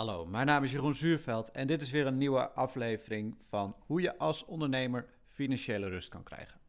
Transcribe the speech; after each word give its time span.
Hallo, 0.00 0.26
mijn 0.26 0.46
naam 0.46 0.64
is 0.64 0.70
Jeroen 0.70 0.94
Zuurveld 0.94 1.50
en 1.50 1.66
dit 1.66 1.82
is 1.82 1.90
weer 1.90 2.06
een 2.06 2.18
nieuwe 2.18 2.50
aflevering 2.50 3.36
van 3.48 3.76
hoe 3.86 4.00
je 4.00 4.18
als 4.18 4.44
ondernemer 4.44 5.08
financiële 5.26 5.88
rust 5.88 6.08
kan 6.08 6.22
krijgen. 6.22 6.60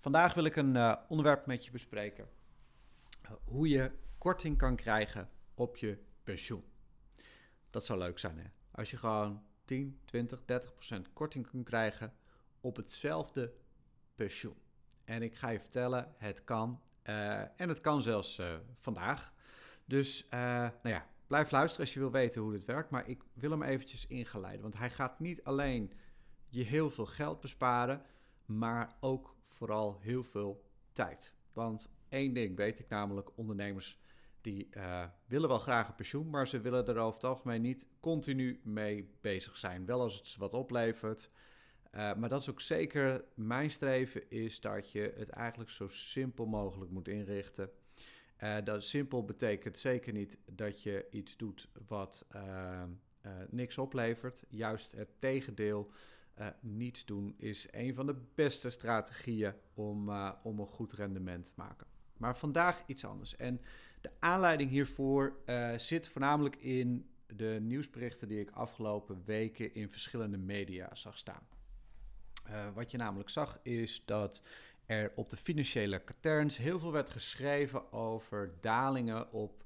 Vandaag 0.00 0.34
wil 0.34 0.44
ik 0.44 0.56
een 0.56 0.74
uh, 0.74 0.96
onderwerp 1.08 1.46
met 1.46 1.64
je 1.64 1.70
bespreken. 1.70 2.28
hoe 3.44 3.68
je 3.68 3.90
korting 4.18 4.58
kan 4.58 4.76
krijgen 4.76 5.28
op 5.54 5.76
je 5.76 5.98
pensioen. 6.22 6.64
Dat 7.70 7.84
zou 7.86 7.98
leuk 7.98 8.18
zijn 8.18 8.38
hè. 8.38 8.46
Als 8.70 8.90
je 8.90 8.96
gewoon 8.96 9.42
10, 9.64 10.00
20, 10.04 10.44
30 10.44 10.74
procent 10.74 11.12
korting 11.12 11.50
kan 11.50 11.62
krijgen 11.62 12.14
op 12.60 12.76
hetzelfde 12.76 13.52
pensioen. 14.14 14.56
En 15.04 15.22
ik 15.22 15.34
ga 15.34 15.48
je 15.48 15.60
vertellen, 15.60 16.14
het 16.16 16.44
kan. 16.44 16.80
Uh, 17.04 17.60
en 17.60 17.68
het 17.68 17.80
kan 17.80 18.02
zelfs 18.02 18.38
uh, 18.38 18.54
vandaag. 18.78 19.32
Dus 19.84 20.26
nou 20.30 20.72
ja, 20.82 21.06
Blijf 21.28 21.50
luisteren 21.50 21.84
als 21.84 21.94
je 21.94 22.00
wil 22.00 22.10
weten 22.10 22.40
hoe 22.40 22.52
dit 22.52 22.64
werkt, 22.64 22.90
maar 22.90 23.08
ik 23.08 23.22
wil 23.32 23.50
hem 23.50 23.62
eventjes 23.62 24.06
ingeleiden. 24.06 24.62
Want 24.62 24.78
hij 24.78 24.90
gaat 24.90 25.20
niet 25.20 25.44
alleen 25.44 25.92
je 26.48 26.62
heel 26.62 26.90
veel 26.90 27.06
geld 27.06 27.40
besparen, 27.40 28.02
maar 28.44 28.96
ook 29.00 29.36
vooral 29.46 29.98
heel 30.00 30.24
veel 30.24 30.64
tijd. 30.92 31.34
Want 31.52 31.90
één 32.08 32.32
ding 32.32 32.56
weet 32.56 32.78
ik 32.78 32.88
namelijk, 32.88 33.30
ondernemers 33.34 34.00
die 34.40 34.68
uh, 34.70 35.04
willen 35.26 35.48
wel 35.48 35.58
graag 35.58 35.88
een 35.88 35.94
pensioen, 35.94 36.30
maar 36.30 36.48
ze 36.48 36.60
willen 36.60 36.86
er 36.86 36.98
over 36.98 37.14
het 37.14 37.30
algemeen 37.30 37.62
niet 37.62 37.88
continu 38.00 38.60
mee 38.64 39.10
bezig 39.20 39.56
zijn. 39.56 39.86
Wel 39.86 40.00
als 40.00 40.16
het 40.16 40.26
ze 40.26 40.38
wat 40.38 40.54
oplevert. 40.54 41.30
Uh, 41.94 42.14
maar 42.14 42.28
dat 42.28 42.40
is 42.40 42.50
ook 42.50 42.60
zeker 42.60 43.24
mijn 43.34 43.70
streven, 43.70 44.30
is 44.30 44.60
dat 44.60 44.92
je 44.92 45.14
het 45.16 45.28
eigenlijk 45.28 45.70
zo 45.70 45.88
simpel 45.88 46.46
mogelijk 46.46 46.90
moet 46.90 47.08
inrichten. 47.08 47.70
Uh, 48.42 48.56
dat 48.64 48.84
simpel 48.84 49.24
betekent 49.24 49.78
zeker 49.78 50.12
niet 50.12 50.38
dat 50.44 50.82
je 50.82 51.06
iets 51.10 51.36
doet 51.36 51.68
wat 51.86 52.26
uh, 52.36 52.82
uh, 53.26 53.32
niks 53.50 53.78
oplevert. 53.78 54.44
Juist 54.48 54.92
het 54.92 55.08
tegendeel. 55.18 55.90
niets 56.60 57.04
doen 57.04 57.34
is 57.36 57.68
een 57.70 57.94
van 57.94 58.06
de 58.06 58.16
beste 58.34 58.70
strategieën 58.70 59.52
om, 59.74 60.10
om 60.42 60.58
een 60.58 60.66
goed 60.66 60.92
rendement 60.92 61.44
te 61.44 61.50
maken. 61.54 61.86
Maar 62.16 62.36
vandaag 62.36 62.82
iets 62.86 63.04
anders. 63.04 63.36
En 63.36 63.60
de 64.00 64.10
aanleiding 64.18 64.70
hiervoor 64.70 65.36
zit 65.76 66.08
voornamelijk 66.08 66.56
in 66.56 67.10
de 67.26 67.58
nieuwsberichten 67.60 68.28
die 68.28 68.40
ik 68.40 68.50
afgelopen 68.50 69.22
weken 69.24 69.74
in 69.74 69.88
verschillende 69.88 70.38
media 70.38 70.94
zag 70.94 71.18
staan. 71.18 71.46
wat 72.74 72.90
je 72.90 72.96
namelijk 72.96 73.28
zag 73.28 73.58
is 73.62 74.02
dat 74.04 74.42
er 74.88 75.12
op 75.14 75.28
de 75.28 75.36
financiële 75.36 75.98
katerns 75.98 76.56
heel 76.56 76.78
veel 76.78 76.92
werd 76.92 77.10
geschreven 77.10 77.92
over 77.92 78.54
dalingen 78.60 79.32
op 79.32 79.64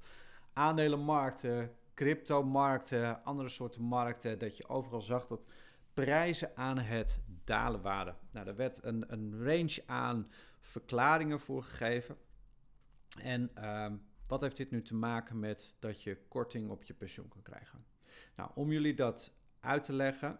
aandelenmarkten, 0.53 1.75
cryptomarkten, 1.93 3.23
andere 3.23 3.49
soorten 3.49 3.81
markten. 3.81 4.39
Dat 4.39 4.57
je 4.57 4.69
overal 4.69 5.01
zag 5.01 5.27
dat 5.27 5.47
prijzen 5.93 6.57
aan 6.57 6.77
het 6.77 7.21
dalen 7.43 7.81
waren. 7.81 8.17
Nou, 8.31 8.47
er 8.47 8.55
werd 8.55 8.83
een, 8.83 9.13
een 9.13 9.43
range 9.43 9.83
aan 9.85 10.31
verklaringen 10.59 11.39
voor 11.39 11.63
gegeven. 11.63 12.17
En 13.21 13.51
uh, 13.57 13.91
wat 14.27 14.41
heeft 14.41 14.57
dit 14.57 14.71
nu 14.71 14.81
te 14.81 14.95
maken 14.95 15.39
met 15.39 15.73
dat 15.79 16.03
je 16.03 16.17
korting 16.27 16.69
op 16.69 16.83
je 16.83 16.93
pensioen 16.93 17.27
kan 17.27 17.41
krijgen? 17.41 17.85
Nou, 18.35 18.51
om 18.53 18.71
jullie 18.71 18.93
dat 18.93 19.33
uit 19.59 19.83
te 19.83 19.93
leggen, 19.93 20.39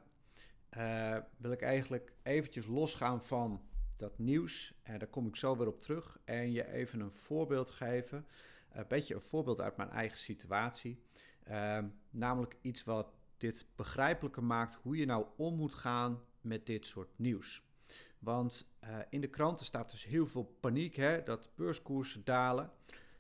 uh, 0.78 1.18
wil 1.38 1.52
ik 1.52 1.62
eigenlijk 1.62 2.14
eventjes 2.24 2.66
losgaan 2.66 3.24
van 3.24 3.62
dat 4.04 4.20
nieuws. 4.20 4.74
En 4.82 5.00
daar 5.00 5.08
kom 5.08 5.28
ik 5.28 5.36
zo 5.36 5.58
weer 5.58 5.68
op 5.68 5.82
terug. 5.82 6.20
En 6.24 6.52
je 6.52 6.72
even 6.72 7.00
een 7.00 7.12
voorbeeld 7.12 7.72
geven. 7.72 8.26
Een 8.72 8.88
beetje 8.88 9.14
een 9.16 9.22
voorbeeld 9.22 9.62
uit 9.62 9.78
mijn 9.78 9.90
eigen 9.90 10.18
situatie. 10.18 11.02
Uh, 11.50 11.78
namelijk 12.10 12.56
iets 12.62 12.84
wat 12.84 13.14
dit 13.38 13.66
begrijpelijker 13.76 14.44
maakt 14.44 14.74
hoe 14.82 14.98
je 14.98 15.06
nou 15.06 15.26
om 15.36 15.56
moet 15.56 15.74
gaan 15.74 16.22
met 16.42 16.66
dit 16.66 16.86
soort 16.86 17.10
nieuws. 17.16 17.64
Want 18.20 18.68
uh, 18.84 18.98
in 19.10 19.22
de 19.22 19.30
kranten 19.30 19.66
staat 19.66 19.92
dus 19.92 20.06
heel 20.06 20.28
veel 20.28 20.58
paniek 20.60 20.96
hè, 20.96 21.24
dat 21.24 21.50
beurskoersen 21.56 22.24
dalen. 22.24 22.72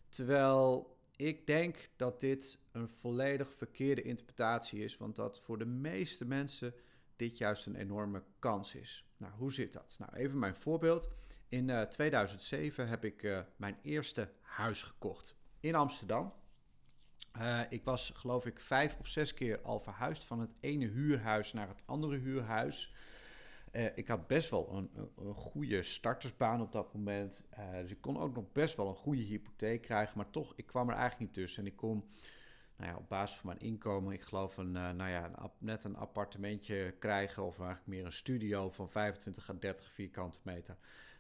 Terwijl 0.10 0.98
ik 1.16 1.48
denk 1.48 1.90
dat 1.96 2.20
dit 2.20 2.58
een 2.72 2.90
volledig 2.90 3.54
verkeerde 3.54 4.02
interpretatie 4.02 4.84
is. 4.84 4.98
Want 4.98 5.16
dat 5.16 5.40
voor 5.40 5.58
de 5.58 5.66
meeste 5.66 6.26
mensen 6.26 6.74
dit 7.16 7.38
juist 7.38 7.66
een 7.66 7.76
enorme 7.76 8.24
kans 8.40 8.76
is. 8.76 9.06
Nou, 9.24 9.36
hoe 9.38 9.54
zit 9.54 9.74
dat? 9.74 9.96
Nou, 10.00 10.14
even 10.14 10.40
mijn 10.40 10.56
voorbeeld. 10.56 11.10
In 11.50 11.68
uh, 11.68 11.82
eh, 11.82 11.90
2007 11.90 12.88
heb 12.88 13.06
ik 13.06 13.24
uh, 13.24 13.40
mijn 13.56 13.78
eerste 13.82 14.30
huis 14.42 14.84
gekocht 14.84 15.36
in 15.60 15.76
Amsterdam. 15.76 16.34
Uh, 17.38 17.62
ik 17.70 17.84
was 17.84 18.12
geloof 18.16 18.46
ik 18.46 18.60
vijf 18.60 18.98
of 19.00 19.08
zes 19.08 19.34
keer 19.34 19.62
al 19.62 19.80
verhuisd 19.80 20.24
van 20.24 20.40
het 20.40 20.54
ene 20.60 20.88
huurhuis 20.88 21.54
naar 21.54 21.68
het 21.68 21.84
andere 21.86 22.18
huurhuis. 22.18 22.96
ik 23.96 24.08
had 24.08 24.28
best 24.28 24.50
wel 24.50 24.70
een, 24.74 24.92
een, 24.96 25.10
een, 25.28 25.34
goede 25.34 25.84
startersbaan 25.84 26.62
op 26.62 26.72
dat 26.72 26.94
moment. 26.94 27.44
dus 27.82 27.92
ik 27.92 28.02
kon 28.02 28.20
ook 28.20 28.36
nog 28.36 28.52
best 28.52 28.76
wel 28.76 28.88
een 28.88 28.96
goede 28.96 29.22
hypotheek 29.22 29.82
krijgen. 29.82 30.18
Maar 30.18 30.30
toch, 30.30 30.54
ik 30.56 30.66
kwam 30.66 30.90
er 30.90 30.96
eigenlijk 30.96 31.20
niet 31.20 31.34
tussen. 31.44 31.64
En 31.64 31.72
ik 31.72 31.78
kon 31.78 32.10
nou 32.86 32.98
op 32.98 33.10
basis 33.10 33.38
van 33.38 33.48
mijn 33.48 33.60
inkomen, 33.60 34.14
ik 34.14 34.22
geloof 34.22 34.58
een, 34.58 34.76
uh, 34.76 34.90
nou 34.92 35.10
ja, 35.10 35.32
een, 35.36 35.52
net 35.58 35.84
een 35.84 35.96
appartementje 35.96 36.96
krijgen 37.00 37.44
of 37.44 37.60
eigenlijk 37.60 37.88
meer 37.88 38.06
een 38.06 38.14
studio 38.14 38.70
van 38.70 38.90
25 38.90 39.50
à 39.50 39.54
30 39.60 39.92
vierkante 39.92 40.40
meter. 40.44 40.78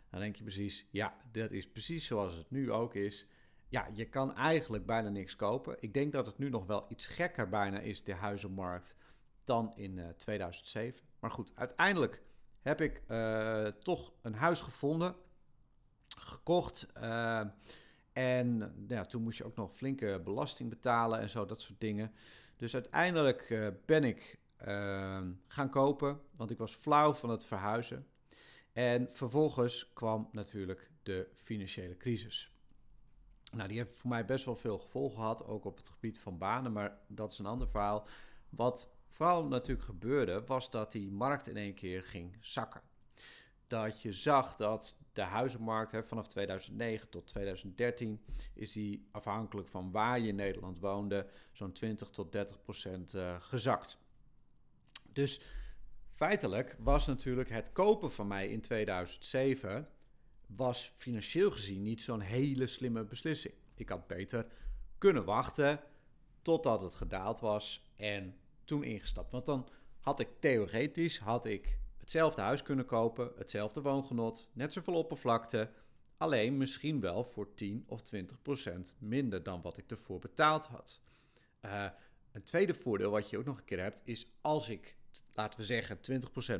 Dan 0.09 0.19
denk 0.19 0.35
je 0.35 0.43
precies, 0.43 0.87
ja, 0.91 1.15
dat 1.31 1.51
is 1.51 1.69
precies 1.69 2.05
zoals 2.05 2.35
het 2.35 2.51
nu 2.51 2.71
ook 2.71 2.95
is. 2.95 3.27
Ja, 3.69 3.89
je 3.93 4.05
kan 4.05 4.35
eigenlijk 4.35 4.85
bijna 4.85 5.09
niks 5.09 5.35
kopen. 5.35 5.77
Ik 5.79 5.93
denk 5.93 6.11
dat 6.11 6.25
het 6.25 6.37
nu 6.37 6.49
nog 6.49 6.65
wel 6.65 6.85
iets 6.89 7.05
gekker 7.05 7.49
bijna 7.49 7.79
is, 7.79 8.03
de 8.03 8.13
huizenmarkt, 8.13 8.95
dan 9.43 9.73
in 9.75 9.97
uh, 9.97 10.09
eh, 10.09 10.15
2007. 10.15 11.01
Maar 11.19 11.31
goed, 11.31 11.51
uiteindelijk 11.55 12.21
heb 12.61 12.81
ik 12.81 13.01
uh, 13.07 13.67
toch 13.67 14.13
een 14.21 14.35
huis 14.35 14.61
gevonden, 14.61 15.15
gekocht. 16.17 16.87
En 18.13 18.75
toen 19.07 19.23
moest 19.23 19.37
je 19.37 19.43
ook 19.43 19.55
nog 19.55 19.73
flinke 19.73 20.21
belasting 20.23 20.69
betalen 20.69 21.19
en 21.19 21.29
zo, 21.29 21.45
dat 21.45 21.61
soort 21.61 21.79
dingen. 21.79 22.11
Dus 22.55 22.73
uiteindelijk 22.73 23.49
uh, 23.49 23.67
ben 23.85 24.03
ik 24.03 24.39
uh, 24.67 25.21
gaan 25.47 25.69
kopen, 25.69 26.19
want 26.35 26.49
ik 26.49 26.57
was 26.57 26.73
flauw 26.75 27.13
van 27.13 27.29
het 27.29 27.45
verhuizen. 27.45 28.07
En 28.73 29.07
vervolgens 29.11 29.93
kwam 29.93 30.29
natuurlijk 30.31 30.91
de 31.03 31.27
financiële 31.35 31.97
crisis. 31.97 32.51
Nou, 33.51 33.67
die 33.67 33.77
heeft 33.77 33.95
voor 33.95 34.09
mij 34.09 34.25
best 34.25 34.45
wel 34.45 34.55
veel 34.55 34.79
gevolgen 34.79 35.17
gehad, 35.17 35.45
ook 35.45 35.65
op 35.65 35.77
het 35.77 35.89
gebied 35.89 36.19
van 36.19 36.37
banen, 36.37 36.71
maar 36.71 36.97
dat 37.07 37.31
is 37.31 37.39
een 37.39 37.45
ander 37.45 37.67
verhaal. 37.67 38.07
Wat 38.49 38.89
vooral 39.05 39.45
natuurlijk 39.45 39.87
gebeurde, 39.87 40.43
was 40.45 40.71
dat 40.71 40.91
die 40.91 41.11
markt 41.11 41.47
in 41.47 41.57
één 41.57 41.73
keer 41.73 42.03
ging 42.03 42.37
zakken. 42.39 42.81
Dat 43.67 44.01
je 44.01 44.11
zag 44.11 44.55
dat 44.55 44.95
de 45.13 45.21
huizenmarkt 45.21 45.91
hè, 45.91 46.03
vanaf 46.03 46.27
2009 46.27 47.09
tot 47.09 47.27
2013 47.27 48.21
is 48.53 48.71
die 48.71 49.07
afhankelijk 49.11 49.67
van 49.67 49.91
waar 49.91 50.19
je 50.19 50.27
in 50.27 50.35
Nederland 50.35 50.79
woonde 50.79 51.27
zo'n 51.51 51.71
20 51.71 52.09
tot 52.09 52.31
30 52.31 52.61
procent 52.61 53.13
uh, 53.13 53.35
gezakt. 53.39 53.97
Dus 55.11 55.41
feitelijk 56.13 56.75
was 56.79 57.05
natuurlijk 57.05 57.49
het 57.49 57.71
kopen 57.71 58.11
van 58.11 58.27
mij 58.27 58.47
in 58.47 58.61
2007 58.61 59.87
was 60.47 60.93
financieel 60.95 61.51
gezien 61.51 61.81
niet 61.81 62.01
zo'n 62.01 62.19
hele 62.19 62.67
slimme 62.67 63.03
beslissing. 63.03 63.53
Ik 63.75 63.89
had 63.89 64.07
beter 64.07 64.45
kunnen 64.97 65.25
wachten 65.25 65.79
totdat 66.41 66.81
het 66.81 66.93
gedaald 66.93 67.39
was 67.39 67.91
en 67.95 68.35
toen 68.63 68.83
ingestapt. 68.83 69.31
Want 69.31 69.45
dan 69.45 69.69
had 69.99 70.19
ik 70.19 70.29
theoretisch 70.39 71.19
had 71.19 71.45
ik 71.45 71.79
hetzelfde 72.03 72.41
huis 72.41 72.63
kunnen 72.63 72.85
kopen, 72.85 73.31
hetzelfde 73.35 73.81
woongenot, 73.81 74.49
net 74.53 74.73
zoveel 74.73 74.93
oppervlakte, 74.93 75.69
alleen 76.17 76.57
misschien 76.57 76.99
wel 76.99 77.23
voor 77.23 77.53
10 77.53 77.83
of 77.87 78.01
20 78.01 78.41
procent 78.41 78.95
minder 78.99 79.43
dan 79.43 79.61
wat 79.61 79.77
ik 79.77 79.91
ervoor 79.91 80.19
betaald 80.19 80.65
had. 80.65 81.01
Uh, 81.65 81.85
een 82.31 82.43
tweede 82.43 82.73
voordeel 82.73 83.11
wat 83.11 83.29
je 83.29 83.37
ook 83.37 83.45
nog 83.45 83.57
een 83.57 83.65
keer 83.65 83.79
hebt, 83.79 84.01
is 84.03 84.27
als 84.41 84.69
ik, 84.69 84.97
laten 85.33 85.59
we 85.59 85.65
zeggen, 85.65 85.97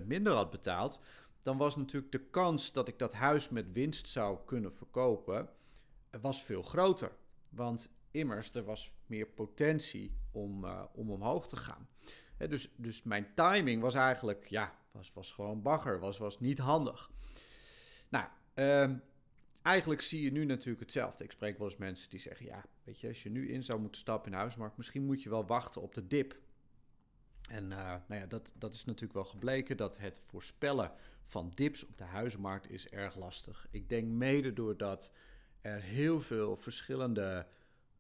20% 0.02 0.06
minder 0.06 0.34
had 0.34 0.50
betaald, 0.50 1.00
dan 1.42 1.58
was 1.58 1.76
natuurlijk 1.76 2.12
de 2.12 2.30
kans 2.30 2.72
dat 2.72 2.88
ik 2.88 3.00
dat 3.00 3.14
huis 3.14 3.50
met 3.50 3.72
winst 3.72 4.10
zou 4.10 4.38
kunnen 4.46 4.74
verkopen, 4.74 5.50
was 6.22 6.44
veel 6.44 6.64
groter. 6.64 7.12
Want 7.50 7.92
immers, 8.12 8.54
er 8.54 8.64
was 8.64 8.94
meer 9.06 9.28
potentie 9.28 10.18
om, 10.32 10.64
uh, 10.64 10.84
om 10.94 11.12
omhoog 11.12 11.48
te 11.48 11.56
gaan. 11.56 11.88
Dus, 12.38 12.70
dus 12.76 13.04
mijn 13.04 13.34
timing 13.34 13.82
was 13.82 13.94
eigenlijk, 13.94 14.48
ja, 14.48 14.76
was, 14.92 15.12
was 15.14 15.32
gewoon 15.32 15.62
bagger, 15.62 16.00
was, 16.00 16.18
was 16.18 16.40
niet 16.40 16.58
handig. 16.58 17.10
Nou, 18.10 18.26
um, 18.54 19.02
eigenlijk 19.62 20.02
zie 20.02 20.24
je 20.24 20.32
nu 20.32 20.46
natuurlijk 20.46 20.80
hetzelfde. 20.80 21.24
Ik 21.24 21.32
spreek 21.32 21.58
wel 21.58 21.68
eens 21.68 21.78
mensen 21.78 22.10
die 22.10 22.20
zeggen, 22.20 22.46
ja, 22.46 22.66
weet 22.84 23.00
je, 23.00 23.08
als 23.08 23.24
je 23.24 23.30
nu 23.30 23.50
in 23.50 23.64
zou 23.64 23.80
moeten 23.80 24.00
stappen 24.00 24.26
in 24.26 24.32
de 24.32 24.38
huismarkt, 24.38 24.78
misschien 24.78 25.06
moet 25.06 25.24
je 25.24 25.30
wel 25.30 25.46
wachten 25.46 25.82
op 25.82 25.94
de 25.94 26.08
dip. 26.08 26.38
En 27.50 27.64
uh, 27.64 27.78
nou 28.08 28.22
ja, 28.22 28.26
dat, 28.26 28.54
dat 28.58 28.74
is 28.74 28.86
natuurlijk 28.86 29.14
wel 29.14 29.26
gebleken 29.26 29.78
dat 29.78 29.98
het 29.98 30.22
voorspellen 30.26 30.92
van 31.26 31.52
dips 31.54 31.86
op 31.86 31.98
de 31.98 32.04
huizenmarkt 32.04 32.70
is 32.70 32.90
erg 32.90 33.16
lastig. 33.16 33.68
Ik 33.72 33.90
denk 33.90 34.08
mede 34.08 34.54
doordat 34.54 35.12
er 35.62 35.82
heel 35.82 36.22
veel 36.22 36.56
verschillende 36.56 37.48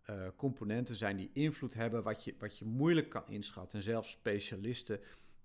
uh, 0.10 0.28
componenten 0.36 0.96
zijn 0.96 1.16
die 1.16 1.30
invloed 1.34 1.74
hebben 1.74 2.04
wat 2.04 2.24
je, 2.24 2.36
wat 2.40 2.58
je 2.58 2.66
moeilijk 2.66 3.10
kan 3.10 3.28
inschatten. 3.28 3.78
En 3.78 3.84
zelfs 3.84 4.12
specialisten 4.12 5.00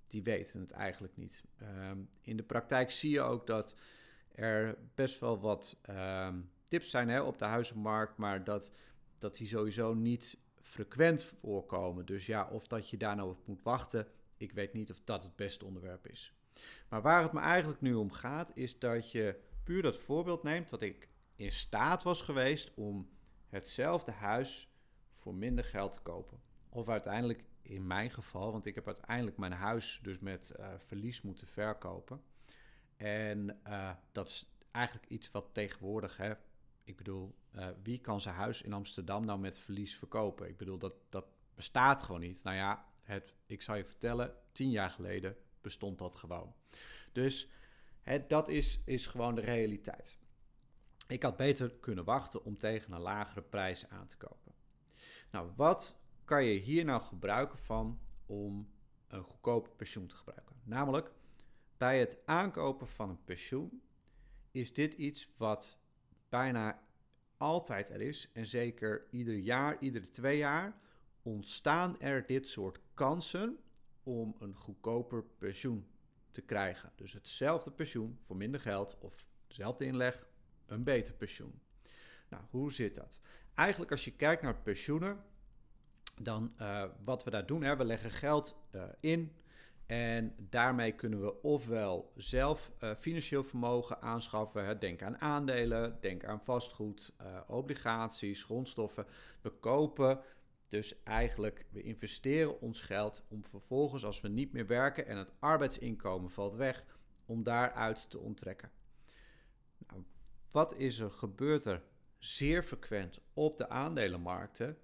die 0.06 0.22
weten 0.22 0.60
het 0.60 0.70
eigenlijk 0.70 1.16
niet. 1.16 1.42
Ehm, 1.58 1.98
in 2.20 2.36
de 2.36 2.42
praktijk 2.42 2.90
zie 2.90 3.10
je 3.10 3.20
ook 3.20 3.46
dat 3.46 3.76
er 4.32 4.78
best 4.94 5.20
wel 5.20 5.40
wat 5.40 5.76
ehm, 5.82 6.40
tips 6.68 6.90
zijn 6.90 7.08
hè, 7.08 7.20
op 7.20 7.38
de 7.38 7.44
huizenmarkt, 7.44 8.16
maar 8.16 8.44
dat, 8.44 8.70
dat 9.18 9.36
die 9.36 9.46
sowieso 9.46 9.94
niet 9.94 10.38
frequent 10.62 11.22
voorkomen. 11.22 12.06
Dus 12.06 12.26
ja, 12.26 12.48
of 12.48 12.66
dat 12.66 12.90
je 12.90 12.96
daar 12.96 13.16
nou 13.16 13.30
op 13.30 13.46
moet 13.46 13.62
wachten, 13.62 14.06
ik 14.36 14.52
weet 14.52 14.72
niet 14.72 14.90
of 14.90 15.00
dat 15.04 15.22
het 15.22 15.36
beste 15.36 15.64
onderwerp 15.64 16.06
is. 16.06 16.32
Maar 16.88 17.02
waar 17.02 17.22
het 17.22 17.32
me 17.32 17.40
eigenlijk 17.40 17.80
nu 17.80 17.94
om 17.94 18.12
gaat, 18.12 18.50
is 18.54 18.78
dat 18.78 19.10
je 19.10 19.40
puur 19.64 19.82
dat 19.82 19.98
voorbeeld 19.98 20.42
neemt 20.42 20.68
dat 20.68 20.82
ik 20.82 21.08
in 21.36 21.52
staat 21.52 22.02
was 22.02 22.22
geweest 22.22 22.74
om 22.74 23.08
hetzelfde 23.48 24.12
huis 24.12 24.72
voor 25.12 25.34
minder 25.34 25.64
geld 25.64 25.92
te 25.92 26.00
kopen. 26.00 26.40
Of 26.68 26.88
uiteindelijk 26.88 27.44
in 27.62 27.86
mijn 27.86 28.10
geval, 28.10 28.52
want 28.52 28.66
ik 28.66 28.74
heb 28.74 28.86
uiteindelijk 28.86 29.36
mijn 29.36 29.52
huis 29.52 30.00
dus 30.02 30.18
met 30.18 30.52
uh, 30.58 30.68
verlies 30.78 31.22
moeten 31.22 31.46
verkopen. 31.46 32.22
En 32.96 33.60
uh, 33.66 33.90
dat 34.12 34.28
is 34.28 34.52
eigenlijk 34.70 35.06
iets 35.08 35.30
wat 35.30 35.48
tegenwoordig, 35.52 36.16
hè, 36.16 36.32
ik 36.84 36.96
bedoel, 36.96 37.34
uh, 37.54 37.68
wie 37.82 38.00
kan 38.00 38.20
zijn 38.20 38.34
huis 38.34 38.62
in 38.62 38.72
Amsterdam 38.72 39.24
nou 39.24 39.38
met 39.38 39.58
verlies 39.58 39.96
verkopen? 39.96 40.48
Ik 40.48 40.56
bedoel, 40.56 40.78
dat, 40.78 40.96
dat 41.08 41.26
bestaat 41.54 42.02
gewoon 42.02 42.20
niet. 42.20 42.42
Nou 42.42 42.56
ja, 42.56 42.86
het, 43.02 43.34
ik 43.46 43.62
zal 43.62 43.74
je 43.74 43.84
vertellen, 43.84 44.34
tien 44.52 44.70
jaar 44.70 44.90
geleden 44.90 45.36
bestond 45.60 45.98
dat 45.98 46.16
gewoon. 46.16 46.54
Dus 47.12 47.50
het, 48.00 48.28
dat 48.28 48.48
is, 48.48 48.80
is 48.84 49.06
gewoon 49.06 49.34
de 49.34 49.40
realiteit. 49.40 50.18
Ik 51.08 51.22
had 51.22 51.36
beter 51.36 51.74
kunnen 51.80 52.04
wachten 52.04 52.44
om 52.44 52.58
tegen 52.58 52.92
een 52.92 53.00
lagere 53.00 53.42
prijs 53.42 53.88
aan 53.88 54.06
te 54.06 54.16
kopen. 54.16 54.52
Nou, 55.30 55.50
wat 55.56 56.00
kan 56.24 56.44
je 56.44 56.58
hier 56.58 56.84
nou 56.84 57.02
gebruiken 57.02 57.58
van 57.58 58.00
om 58.26 58.70
een 59.08 59.22
goedkope 59.22 59.70
pensioen 59.70 60.06
te 60.06 60.14
gebruiken? 60.14 60.56
Namelijk, 60.64 61.12
bij 61.76 61.98
het 61.98 62.18
aankopen 62.24 62.88
van 62.88 63.08
een 63.08 63.24
pensioen 63.24 63.82
is 64.50 64.74
dit 64.74 64.94
iets 64.94 65.34
wat 65.36 65.78
bijna 66.28 66.82
altijd 67.36 67.90
er 67.90 68.00
is. 68.00 68.30
En 68.32 68.46
zeker 68.46 69.06
ieder 69.10 69.34
jaar, 69.34 69.76
iedere 69.80 70.10
twee 70.10 70.36
jaar, 70.36 70.80
ontstaan 71.22 72.00
er 72.00 72.26
dit 72.26 72.48
soort 72.48 72.80
kansen 72.94 73.58
om 74.02 74.36
een 74.38 74.54
goedkoper 74.54 75.24
pensioen 75.24 75.86
te 76.30 76.40
krijgen. 76.40 76.92
Dus 76.94 77.12
hetzelfde 77.12 77.70
pensioen 77.70 78.18
voor 78.26 78.36
minder 78.36 78.60
geld 78.60 78.98
of 78.98 79.28
dezelfde 79.46 79.84
inleg, 79.84 80.27
een 80.68 80.82
beter 80.84 81.14
pensioen. 81.14 81.60
Nou, 82.28 82.42
hoe 82.50 82.72
zit 82.72 82.94
dat? 82.94 83.20
Eigenlijk 83.54 83.90
als 83.90 84.04
je 84.04 84.16
kijkt 84.16 84.42
naar 84.42 84.56
pensioenen, 84.62 85.24
dan 86.20 86.54
uh, 86.60 86.84
wat 87.04 87.24
we 87.24 87.30
daar 87.30 87.46
doen, 87.46 87.62
hè, 87.62 87.76
we 87.76 87.84
leggen 87.84 88.10
geld 88.10 88.56
uh, 88.72 88.82
in 89.00 89.32
en 89.86 90.34
daarmee 90.38 90.92
kunnen 90.92 91.20
we 91.20 91.42
ofwel 91.42 92.12
zelf 92.16 92.72
uh, 92.80 92.90
financieel 92.98 93.44
vermogen 93.44 94.02
aanschaffen. 94.02 94.80
Denk 94.80 95.02
aan 95.02 95.20
aandelen, 95.20 95.96
denk 96.00 96.24
aan 96.24 96.40
vastgoed, 96.40 97.12
obligaties, 97.46 98.42
grondstoffen. 98.42 99.06
We 99.40 99.50
kopen 99.50 100.20
dus 100.68 101.02
eigenlijk, 101.02 101.66
we 101.70 101.82
investeren 101.82 102.60
ons 102.60 102.80
geld 102.80 103.22
om 103.28 103.44
vervolgens, 103.44 104.04
als 104.04 104.20
we 104.20 104.28
niet 104.28 104.52
meer 104.52 104.66
werken 104.66 105.06
en 105.06 105.16
het 105.16 105.32
arbeidsinkomen 105.38 106.30
valt 106.30 106.54
weg, 106.54 106.84
om 107.26 107.42
daaruit 107.42 108.10
te 108.10 108.18
onttrekken. 108.18 108.70
Nou, 109.86 110.02
wat 110.50 110.74
is 110.74 110.98
er 110.98 111.10
gebeurd 111.10 111.64
er 111.64 111.82
zeer 112.18 112.62
frequent 112.62 113.20
op 113.32 113.56
de 113.56 113.68
aandelenmarkten? 113.68 114.78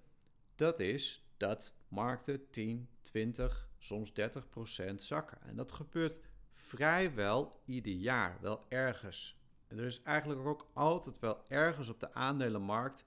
Dat 0.55 0.79
is 0.79 1.27
dat 1.37 1.75
markten 1.87 2.49
10, 2.49 2.89
20, 3.01 3.69
soms 3.77 4.13
30 4.13 4.49
procent 4.49 5.01
zakken. 5.01 5.41
En 5.41 5.55
dat 5.55 5.71
gebeurt 5.71 6.17
vrijwel 6.53 7.61
ieder 7.65 7.93
jaar, 7.93 8.37
wel 8.41 8.65
ergens. 8.69 9.39
En 9.67 9.77
er 9.77 9.85
is 9.85 10.01
eigenlijk 10.01 10.45
ook 10.45 10.69
altijd 10.73 11.19
wel 11.19 11.43
ergens 11.47 11.89
op 11.89 11.99
de 11.99 12.13
aandelenmarkt 12.13 13.05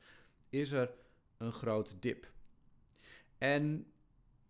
is 0.49 0.71
er 0.71 0.91
een 1.37 1.53
grote 1.53 1.99
dip. 1.99 2.33
En 3.39 3.93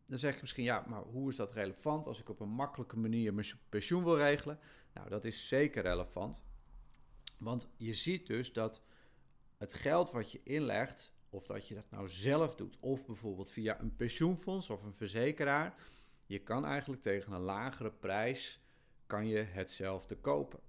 dan 0.07 0.19
zeg 0.19 0.35
je 0.35 0.41
misschien, 0.41 0.65
ja, 0.65 0.85
maar 0.87 1.03
hoe 1.03 1.31
is 1.31 1.37
dat 1.37 1.53
relevant 1.53 2.07
als 2.07 2.21
ik 2.21 2.29
op 2.29 2.41
een 2.41 2.49
makkelijke 2.49 2.99
manier 2.99 3.35
mijn 3.35 3.47
pensioen 3.69 4.05
wil 4.05 4.17
regelen? 4.17 4.59
Nou, 4.95 5.09
dat 5.09 5.25
is 5.25 5.49
zeker 5.49 5.83
relevant. 5.83 6.43
Want 7.39 7.69
je 7.77 7.95
ziet 7.95 8.27
dus 8.27 8.53
dat 8.53 8.83
het 9.57 9.75
geld 9.75 10.11
wat 10.11 10.33
je 10.33 10.41
inlegt, 10.43 11.13
of 11.31 11.47
dat 11.47 11.69
je 11.69 11.75
dat 11.75 11.91
nou 11.91 12.09
zelf 12.09 12.55
doet, 12.55 12.77
of 12.81 13.07
bijvoorbeeld 13.07 13.51
via 13.51 13.81
een 13.81 13.97
pensioenfonds 13.97 14.71
of 14.71 14.83
een 14.83 14.95
verzekeraar, 14.95 15.75
je 16.27 16.39
kan 16.39 16.65
eigenlijk 16.65 17.03
tegen 17.03 17.33
een 17.33 17.41
lagere 17.41 17.91
prijs 17.91 18.61
kan 19.07 19.27
je 19.27 19.39
hetzelfde 19.39 20.17
kopen. 20.17 20.61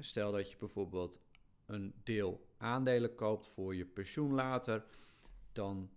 Stel 0.00 0.32
dat 0.32 0.50
je 0.50 0.56
bijvoorbeeld 0.56 1.18
een 1.66 1.94
deel 2.02 2.46
aandelen 2.56 3.14
koopt 3.14 3.46
voor 3.46 3.74
je 3.74 3.84
pensioen 3.84 4.32
later, 4.32 4.84
dan 5.52 5.90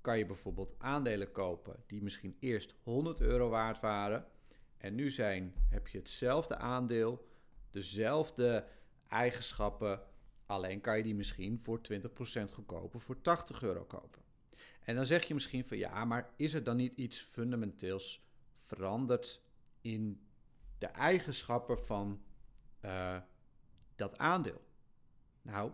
kan 0.00 0.18
je 0.18 0.26
bijvoorbeeld 0.26 0.74
aandelen 0.78 1.32
kopen 1.32 1.82
die 1.86 2.02
misschien 2.02 2.36
eerst 2.40 2.74
100 2.82 3.20
euro 3.20 3.48
waard 3.48 3.80
waren 3.80 4.26
en 4.76 4.94
nu 4.94 5.10
zijn, 5.10 5.54
heb 5.68 5.88
je 5.88 5.98
hetzelfde 5.98 6.56
aandeel, 6.56 7.26
dezelfde 7.70 8.66
eigenschappen, 9.08 10.02
alleen 10.46 10.80
kan 10.80 10.96
je 10.96 11.02
die 11.02 11.14
misschien 11.14 11.60
voor 11.60 11.80
20% 11.92 12.52
goedkoper 12.52 13.00
voor 13.00 13.20
80 13.20 13.62
euro 13.62 13.84
kopen. 13.84 14.22
En 14.80 14.94
dan 14.94 15.06
zeg 15.06 15.24
je 15.24 15.34
misschien 15.34 15.64
van 15.64 15.76
ja, 15.78 16.04
maar 16.04 16.30
is 16.36 16.54
er 16.54 16.62
dan 16.62 16.76
niet 16.76 16.96
iets 16.96 17.20
fundamenteels 17.20 18.26
veranderd 18.62 19.42
in 19.80 20.20
de 20.78 20.86
eigenschappen 20.86 21.78
van 21.78 22.22
uh, 22.84 23.16
dat 23.96 24.18
aandeel? 24.18 24.62
Nou, 25.42 25.72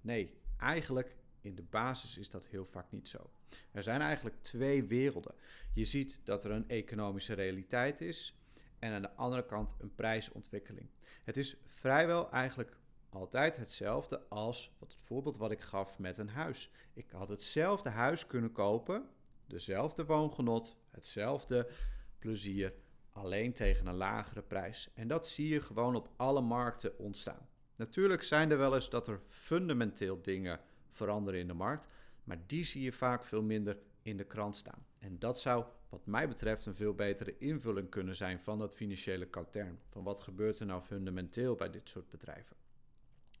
nee, 0.00 0.40
eigenlijk 0.58 1.16
in 1.40 1.54
de 1.54 1.62
basis 1.62 2.18
is 2.18 2.30
dat 2.30 2.46
heel 2.46 2.66
vaak 2.66 2.90
niet 2.90 3.08
zo. 3.08 3.30
Er 3.72 3.82
zijn 3.82 4.00
eigenlijk 4.00 4.42
twee 4.42 4.84
werelden. 4.84 5.34
Je 5.74 5.84
ziet 5.84 6.20
dat 6.24 6.44
er 6.44 6.50
een 6.50 6.68
economische 6.68 7.34
realiteit 7.34 8.00
is 8.00 8.38
en 8.84 8.92
aan 8.92 9.02
de 9.02 9.14
andere 9.14 9.46
kant 9.46 9.74
een 9.78 9.94
prijsontwikkeling. 9.94 10.88
Het 11.24 11.36
is 11.36 11.56
vrijwel 11.64 12.30
eigenlijk 12.30 12.76
altijd 13.08 13.56
hetzelfde 13.56 14.28
als 14.28 14.76
wat 14.78 14.92
het 14.92 15.02
voorbeeld 15.02 15.36
wat 15.36 15.50
ik 15.50 15.60
gaf 15.60 15.98
met 15.98 16.18
een 16.18 16.28
huis. 16.28 16.70
Ik 16.92 17.10
had 17.10 17.28
hetzelfde 17.28 17.90
huis 17.90 18.26
kunnen 18.26 18.52
kopen, 18.52 19.08
dezelfde 19.46 20.04
woongenot, 20.04 20.76
hetzelfde 20.90 21.70
plezier, 22.18 22.74
alleen 23.12 23.52
tegen 23.52 23.86
een 23.86 23.94
lagere 23.94 24.42
prijs. 24.42 24.90
En 24.94 25.08
dat 25.08 25.28
zie 25.28 25.48
je 25.48 25.60
gewoon 25.60 25.94
op 25.94 26.08
alle 26.16 26.40
markten 26.40 26.98
ontstaan. 26.98 27.48
Natuurlijk 27.76 28.22
zijn 28.22 28.50
er 28.50 28.58
wel 28.58 28.74
eens 28.74 28.90
dat 28.90 29.08
er 29.08 29.20
fundamenteel 29.28 30.22
dingen 30.22 30.60
veranderen 30.90 31.40
in 31.40 31.46
de 31.46 31.54
markt. 31.54 31.86
Maar 32.24 32.38
die 32.46 32.64
zie 32.64 32.82
je 32.82 32.92
vaak 32.92 33.24
veel 33.24 33.42
minder 33.42 33.78
in 34.02 34.16
de 34.16 34.24
krant 34.24 34.56
staan. 34.56 34.86
En 34.98 35.18
dat 35.18 35.40
zou, 35.40 35.64
wat 35.94 36.06
mij 36.06 36.28
betreft, 36.28 36.66
een 36.66 36.74
veel 36.74 36.94
betere 36.94 37.38
invulling 37.38 37.88
kunnen 37.88 38.16
zijn 38.16 38.40
van 38.40 38.58
dat 38.58 38.74
financiële 38.74 39.26
katern. 39.26 39.78
Van 39.88 40.04
wat 40.04 40.20
gebeurt 40.20 40.58
er 40.58 40.66
nou 40.66 40.82
fundamenteel 40.82 41.54
bij 41.54 41.70
dit 41.70 41.88
soort 41.88 42.10
bedrijven? 42.10 42.56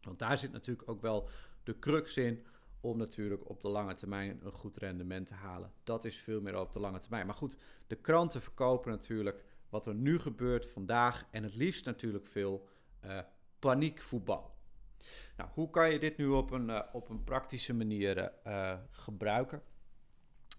Want 0.02 0.18
daar 0.18 0.38
zit 0.38 0.52
natuurlijk 0.52 0.88
ook 0.88 1.00
wel 1.00 1.28
de 1.62 1.78
crux 1.78 2.16
in 2.16 2.44
om 2.80 2.96
natuurlijk 2.96 3.48
op 3.48 3.60
de 3.60 3.68
lange 3.68 3.94
termijn 3.94 4.40
een 4.42 4.52
goed 4.52 4.76
rendement 4.76 5.26
te 5.26 5.34
halen. 5.34 5.72
Dat 5.84 6.04
is 6.04 6.18
veel 6.18 6.40
meer 6.40 6.60
op 6.60 6.72
de 6.72 6.80
lange 6.80 6.98
termijn. 6.98 7.26
Maar 7.26 7.34
goed, 7.34 7.56
de 7.86 7.96
kranten 7.96 8.42
verkopen 8.42 8.90
natuurlijk 8.90 9.44
wat 9.68 9.86
er 9.86 9.94
nu 9.94 10.18
gebeurt 10.18 10.66
vandaag 10.66 11.26
en 11.30 11.42
het 11.42 11.54
liefst 11.54 11.84
natuurlijk 11.84 12.26
veel 12.26 12.68
uh, 13.04 13.20
paniekvoetbal. 13.58 14.54
Nou, 15.36 15.50
hoe 15.52 15.70
kan 15.70 15.92
je 15.92 15.98
dit 15.98 16.16
nu 16.16 16.26
op 16.26 16.50
een, 16.50 16.68
uh, 16.68 16.80
op 16.92 17.08
een 17.08 17.24
praktische 17.24 17.74
manier 17.74 18.32
uh, 18.46 18.78
gebruiken? 18.90 19.62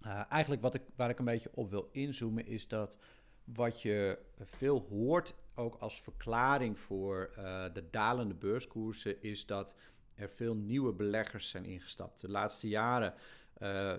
Uh, 0.06 0.32
eigenlijk 0.32 0.62
wat 0.62 0.74
ik, 0.74 0.82
waar 0.96 1.10
ik 1.10 1.20
een 1.20 1.26
beetje 1.26 1.50
op 1.54 1.70
wil 1.70 1.90
inzoomen 1.92 2.46
is 2.46 2.68
dat 2.68 2.98
wat 3.44 3.82
je 3.82 4.20
veel 4.40 4.86
hoort, 4.90 5.36
ook 5.56 5.76
als 5.76 6.02
verklaring 6.02 6.80
voor 6.80 7.32
de 7.74 7.84
dalende 7.92 8.34
beurskoersen, 8.34 9.22
is 9.22 9.46
dat 9.46 9.76
er 10.16 10.30
veel 10.30 10.56
nieuwe 10.56 10.94
beleggers 10.94 11.50
zijn 11.50 11.66
ingestapt. 11.66 12.22
De 12.22 12.30
laatste 12.30 12.68
jaren 12.68 13.14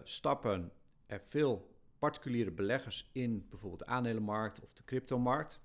stappen 0.02 0.72
er 1.06 1.20
veel 1.24 1.74
particuliere 1.98 2.50
beleggers 2.50 3.10
in 3.12 3.46
bijvoorbeeld 3.50 3.80
de 3.80 3.86
aandelenmarkt 3.86 4.60
of 4.60 4.72
de 4.72 4.84
cryptomarkt. 4.84 5.60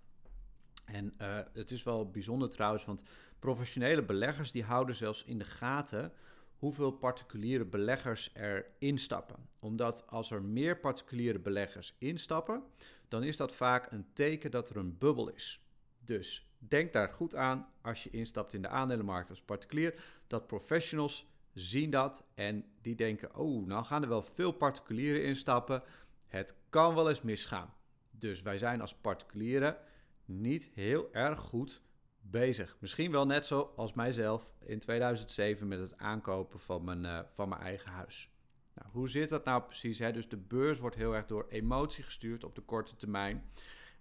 En 0.86 1.14
het 1.54 1.72
is 1.72 1.84
wel 1.84 2.10
bijzonder 2.10 2.50
trouwens, 2.50 2.86
want 2.86 3.04
Professionele 3.40 4.04
beleggers 4.04 4.52
die 4.52 4.64
houden 4.64 4.96
zelfs 4.96 5.24
in 5.24 5.38
de 5.38 5.46
gaten 5.46 6.12
hoeveel 6.62 6.92
particuliere 6.92 7.66
beleggers 7.66 8.32
er 8.34 8.66
instappen. 8.80 9.50
Omdat 9.60 10.08
als 10.08 10.32
er 10.32 10.44
meer 10.44 10.80
particuliere 10.80 11.40
beleggers 11.40 11.96
instappen, 11.98 12.64
dan 13.08 13.24
is 13.24 13.38
dat 13.38 13.52
vaak 13.52 13.92
een 13.92 14.06
teken 14.14 14.52
dat 14.52 14.70
er 14.70 14.78
een 14.78 14.98
bubbel 14.98 15.30
is. 15.30 15.66
Dus 16.06 16.52
denk 16.58 16.94
daar 16.94 17.14
goed 17.14 17.36
aan 17.36 17.68
als 17.82 18.04
je 18.04 18.10
instapt 18.10 18.54
in 18.54 18.62
de 18.62 18.68
aandelenmarkt 18.68 19.30
als 19.30 19.42
particulier, 19.42 20.04
dat 20.28 20.48
professionals 20.48 21.32
zien 21.54 21.90
dat 21.90 22.24
en 22.34 22.66
die 22.82 22.96
denken: 22.96 23.36
oh, 23.36 23.68
nou 23.68 23.86
gaan 23.86 24.04
er 24.04 24.10
wel 24.10 24.24
veel 24.24 24.52
particulieren 24.52 25.24
instappen. 25.24 25.84
Het 26.28 26.56
kan 26.70 26.96
wel 26.96 27.10
eens 27.10 27.22
misgaan. 27.22 27.74
Dus 28.12 28.42
wij 28.42 28.58
zijn 28.58 28.82
als 28.82 28.96
particulieren 28.96 29.78
niet 30.26 30.70
heel 30.74 31.14
erg 31.14 31.40
goed 31.40 31.82
bezig. 32.22 32.78
Misschien 32.80 33.12
wel 33.12 33.26
net 33.26 33.46
zoals 33.46 33.94
mijzelf 33.94 34.50
in 34.66 34.80
2007 34.80 35.68
met 35.68 35.80
het 35.80 35.98
aankopen 35.98 36.60
van 36.60 36.84
mijn, 36.84 37.04
uh, 37.04 37.20
van 37.32 37.50
mijn 37.50 37.62
eigen 37.62 37.92
huis. 37.92 38.30
Nou, 38.74 38.90
hoe 38.92 39.10
zit 39.10 39.30
dat 39.30 39.46
nou 39.46 39.64
precies? 39.64 40.00
Hè? 40.00 40.12
Dus 40.12 40.30
de 40.30 40.38
beurs 40.38 40.80
wordt 40.80 40.96
heel 40.96 41.16
erg 41.16 41.26
door 41.26 41.46
emotie 41.50 42.04
gestuurd 42.04 42.44
op 42.44 42.56
de 42.56 42.62
korte 42.62 42.96
termijn. 42.96 43.44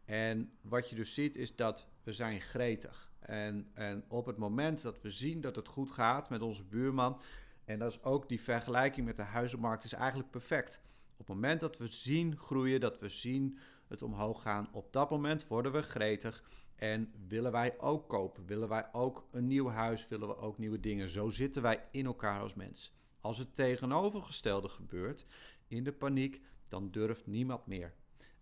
En 0.05 0.53
wat 0.61 0.91
je 0.91 0.97
dus 0.97 1.15
ziet 1.15 1.37
is 1.37 1.57
dat 1.57 1.89
we 2.03 2.13
zijn 2.13 2.41
gretig. 2.41 3.11
En, 3.19 3.71
en 3.75 4.05
op 4.09 4.27
het 4.27 4.37
moment 4.37 4.83
dat 4.83 5.01
we 5.01 5.11
zien 5.11 5.41
dat 5.41 5.57
het 5.57 5.69
goed 5.69 5.91
gaat 5.91 6.31
met 6.31 6.43
onze 6.43 6.65
buurman, 6.65 7.21
en 7.65 7.79
dat 7.79 7.91
is 7.91 8.03
ook 8.03 8.29
die 8.29 8.41
vergelijking 8.41 9.07
met 9.07 9.17
de 9.17 9.23
huizenmarkt, 9.23 9.85
is 9.85 9.93
eigenlijk 9.93 10.31
perfect. 10.31 10.81
Op 11.13 11.27
het 11.27 11.29
moment 11.29 11.61
dat 11.61 11.77
we 11.77 11.87
zien 11.89 12.37
groeien, 12.37 12.81
dat 12.81 12.99
we 12.99 13.09
zien 13.09 13.59
het 13.89 14.03
omhoog 14.03 14.43
gaan, 14.43 14.69
op 14.73 14.93
dat 14.93 15.11
moment 15.11 15.47
worden 15.47 15.73
we 15.73 15.83
gretig 15.83 16.43
en 16.81 17.13
willen 17.29 17.53
wij 17.53 17.79
ook 17.79 18.09
kopen, 18.09 18.47
willen 18.47 18.69
wij 18.69 18.89
ook 18.93 19.29
een 19.31 19.47
nieuw 19.47 19.69
huis, 19.69 20.09
willen 20.09 20.29
we 20.29 20.37
ook 20.37 20.59
nieuwe 20.59 20.81
dingen. 20.81 21.09
Zo 21.09 21.29
zitten 21.29 21.63
wij 21.63 21.85
in 21.91 22.07
elkaar 22.07 22.41
als 22.41 22.55
mens. 22.55 22.95
Als 23.21 23.39
het 23.39 23.55
tegenovergestelde 23.55 24.69
gebeurt, 24.69 25.27
in 25.69 25.85
de 25.85 25.93
paniek, 25.93 26.41
dan 26.69 26.91
durft 26.91 27.27
niemand 27.27 27.67
meer. 27.67 27.95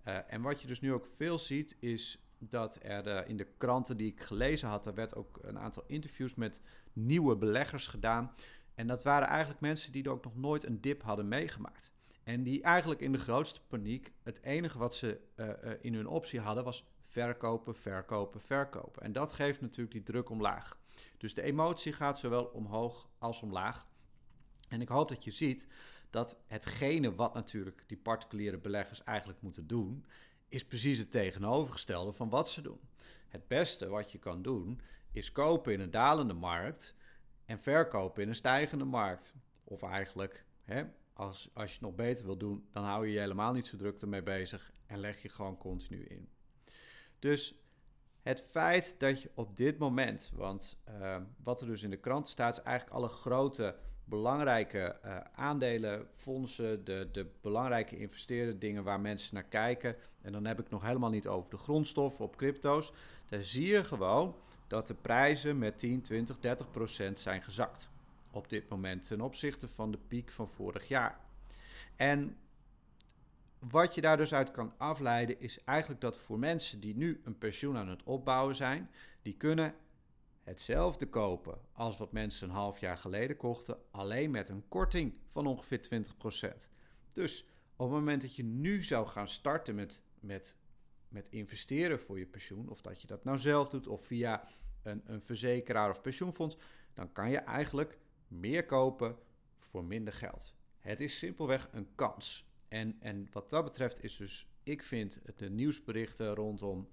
Uh, 0.05 0.33
en 0.33 0.43
wat 0.43 0.61
je 0.61 0.67
dus 0.67 0.81
nu 0.81 0.93
ook 0.93 1.07
veel 1.17 1.39
ziet, 1.39 1.77
is 1.81 2.23
dat 2.39 2.79
er 2.83 3.07
uh, 3.07 3.29
in 3.29 3.37
de 3.37 3.47
kranten 3.57 3.97
die 3.97 4.13
ik 4.13 4.21
gelezen 4.21 4.69
had, 4.69 4.87
er 4.87 4.95
werd 4.95 5.15
ook 5.15 5.39
een 5.43 5.59
aantal 5.59 5.85
interviews 5.87 6.35
met 6.35 6.61
nieuwe 6.93 7.37
beleggers 7.37 7.87
gedaan. 7.87 8.35
En 8.75 8.87
dat 8.87 9.03
waren 9.03 9.29
eigenlijk 9.29 9.61
mensen 9.61 9.93
die 9.93 10.11
ook 10.11 10.25
nog 10.25 10.37
nooit 10.37 10.65
een 10.65 10.81
dip 10.81 11.03
hadden 11.03 11.29
meegemaakt. 11.29 11.93
En 12.23 12.43
die 12.43 12.63
eigenlijk 12.63 13.01
in 13.01 13.13
de 13.13 13.19
grootste 13.19 13.61
paniek, 13.69 14.13
het 14.23 14.43
enige 14.43 14.79
wat 14.79 14.95
ze 14.95 15.21
uh, 15.37 15.49
in 15.81 15.95
hun 15.95 16.07
optie 16.07 16.41
hadden, 16.41 16.65
was 16.65 16.87
verkopen, 17.09 17.77
verkopen, 17.77 18.41
verkopen. 18.41 19.03
En 19.03 19.13
dat 19.13 19.33
geeft 19.33 19.61
natuurlijk 19.61 19.93
die 19.93 20.03
druk 20.03 20.31
omlaag. 20.31 20.79
Dus 21.17 21.35
de 21.35 21.43
emotie 21.43 21.93
gaat 21.93 22.19
zowel 22.19 22.45
omhoog 22.45 23.09
als 23.19 23.43
omlaag. 23.43 23.87
En 24.69 24.81
ik 24.81 24.89
hoop 24.89 25.09
dat 25.09 25.25
je 25.25 25.31
ziet 25.31 25.67
dat 26.11 26.37
hetgene 26.47 27.15
wat 27.15 27.35
natuurlijk 27.35 27.85
die 27.87 27.97
particuliere 27.97 28.59
beleggers 28.59 29.05
eigenlijk 29.05 29.41
moeten 29.41 29.67
doen, 29.67 30.05
is 30.49 30.67
precies 30.67 30.99
het 30.99 31.11
tegenovergestelde 31.11 32.13
van 32.13 32.29
wat 32.29 32.51
ze 32.51 32.63
doen. 32.63 32.81
Het 33.29 33.49
beste 33.49 33.89
wat 33.89 34.13
je 34.13 34.19
kan 34.19 34.43
doen 34.43 34.81
is 35.13 35.33
kopen 35.33 35.73
in 35.73 35.81
een 35.81 35.91
dalende 35.91 36.35
markt 36.35 36.95
en 37.45 37.61
verkopen 37.61 38.23
in 38.23 38.29
een 38.29 38.35
stijgende 38.35 38.85
markt. 38.85 39.35
Of 39.65 39.83
eigenlijk, 39.83 40.45
hè, 40.63 40.85
als, 41.13 41.51
als 41.53 41.67
je 41.67 41.73
het 41.73 41.87
nog 41.87 41.95
beter 41.95 42.25
wil 42.25 42.37
doen, 42.37 42.69
dan 42.73 42.85
hou 42.85 43.07
je 43.07 43.13
je 43.13 43.19
helemaal 43.19 43.53
niet 43.53 43.67
zo 43.67 43.77
druk 43.77 44.01
ermee 44.01 44.23
bezig 44.23 44.73
en 44.87 44.99
leg 44.99 45.23
je 45.23 45.29
gewoon 45.29 45.59
continu 45.59 46.05
in. 46.05 46.29
Dus 47.19 47.55
het 48.23 48.41
feit 48.41 48.95
dat 48.99 49.23
je 49.23 49.31
op 49.35 49.57
dit 49.57 49.79
moment, 49.79 50.31
want 50.35 50.77
uh, 50.89 51.17
wat 51.43 51.61
er 51.61 51.67
dus 51.67 51.83
in 51.83 51.91
de 51.91 51.97
krant 51.97 52.29
staat, 52.29 52.59
is 52.59 52.65
eigenlijk 52.65 52.97
alle 52.97 53.09
grote 53.09 53.77
belangrijke 54.05 54.99
uh, 55.05 55.17
aandelen, 55.35 56.07
fondsen, 56.15 56.85
de, 56.85 57.09
de 57.13 57.27
belangrijke 57.41 57.99
investeerde 57.99 58.59
dingen 58.59 58.85
waar 58.85 59.01
mensen 59.01 59.35
naar 59.35 59.45
kijken. 59.45 59.97
En 60.21 60.33
dan 60.33 60.45
heb 60.45 60.61
ik 60.61 60.71
nog 60.71 60.83
helemaal 60.83 61.11
niet 61.11 61.27
over 61.27 61.51
de 61.51 61.57
grondstoffen 61.57 62.25
op 62.25 62.37
crypto's. 62.37 62.93
Daar 63.27 63.43
zie 63.43 63.67
je 63.67 63.85
gewoon 63.85 64.37
dat 64.67 64.87
de 64.87 64.95
prijzen 64.95 65.59
met 65.59 65.79
10, 65.79 66.03
20, 66.03 66.39
30 66.39 66.71
procent 66.71 67.19
zijn 67.19 67.43
gezakt 67.43 67.89
op 68.33 68.49
dit 68.49 68.69
moment 68.69 69.07
ten 69.07 69.21
opzichte 69.21 69.69
van 69.69 69.91
de 69.91 69.99
piek 70.09 70.31
van 70.31 70.49
vorig 70.49 70.89
jaar. 70.89 71.21
En 71.97 72.37
wat 73.59 73.95
je 73.95 74.01
daar 74.01 74.17
dus 74.17 74.35
uit 74.35 74.51
kan 74.51 74.73
afleiden 74.77 75.41
is 75.41 75.65
eigenlijk 75.65 76.01
dat 76.01 76.17
voor 76.17 76.39
mensen 76.39 76.81
die 76.81 76.97
nu 76.97 77.21
een 77.25 77.39
pensioen 77.39 77.77
aan 77.77 77.89
het 77.89 78.03
opbouwen 78.03 78.57
zijn, 78.57 78.91
die 79.23 79.37
kunnen 79.37 79.75
hetzelfde 80.43 81.07
kopen 81.07 81.59
als 81.73 81.97
wat 81.97 82.13
mensen 82.13 82.49
een 82.49 82.55
half 82.55 82.79
jaar 82.79 82.99
geleden 82.99 83.37
kochten, 83.37 83.79
alleen 83.91 84.31
met 84.31 84.49
een 84.49 84.65
korting 84.69 85.15
van 85.27 85.47
ongeveer 85.47 86.05
20%. 86.61 86.69
Dus 87.13 87.45
op 87.77 87.87
het 87.87 87.99
moment 87.99 88.23
dat 88.23 88.37
je 88.37 88.45
nu 88.45 88.83
zou 88.83 89.07
gaan 89.07 89.29
starten 89.29 89.75
met, 89.75 90.01
met, 90.21 90.57
met 91.09 91.27
investeren 91.31 92.01
voor 92.01 92.19
je 92.19 92.27
pensioen, 92.27 92.69
of 92.69 92.81
dat 92.81 93.01
je 93.01 93.07
dat 93.07 93.25
nou 93.25 93.39
zelf 93.39 93.69
doet 93.69 93.87
of 93.87 94.07
via 94.07 94.43
een, 94.83 95.03
een 95.05 95.23
verzekeraar 95.23 95.91
of 95.91 96.01
pensioenfonds, 96.01 96.57
dan 96.95 97.13
kan 97.13 97.31
je 97.31 97.39
eigenlijk 97.39 97.99
meer 98.29 98.67
kopen 98.67 99.17
voor 99.59 99.85
minder 99.85 100.13
geld. 100.13 100.55
Het 100.79 101.01
is 101.01 101.19
simpelweg 101.19 101.69
een 101.73 101.89
kans. 101.95 102.48
En, 102.69 102.97
en 103.01 103.29
wat 103.33 103.51
dat 103.51 103.65
betreft 103.65 104.03
is 104.05 104.17
dus, 104.17 104.49
ik 104.63 104.83
vind 104.83 105.21
de 105.37 105.51
nieuwsberichten 105.51 106.35
rondom 106.35 106.89